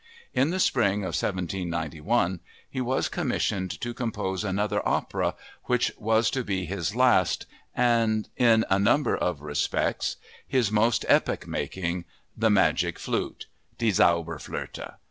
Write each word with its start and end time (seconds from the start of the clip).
In 0.33 0.49
the 0.49 0.59
spring 0.59 1.01
of 1.03 1.09
1791 1.13 2.39
he 2.67 2.81
was 2.81 3.07
commissioned 3.07 3.79
to 3.81 3.93
compose 3.93 4.43
another 4.43 4.81
opera, 4.83 5.35
which 5.65 5.91
was 5.95 6.31
to 6.31 6.43
be 6.43 6.65
his 6.65 6.95
last 6.95 7.45
and, 7.75 8.27
in 8.35 8.65
a 8.71 8.79
number 8.79 9.15
of 9.15 9.41
respects, 9.43 10.15
his 10.47 10.71
most 10.71 11.05
epoch 11.07 11.45
making—The 11.45 12.49
Magic 12.49 12.97
Flute 12.97 13.45
(Die 13.77 13.91
Zauberflöte). 13.91 14.95